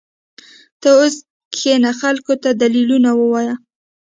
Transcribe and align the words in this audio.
ته 0.81 0.89
اوس 0.99 1.15
کښېنه 1.53 1.91
خلقو 2.01 2.33
ته 2.43 2.49
دليلونه 2.61 3.09
ووايه. 3.19 3.55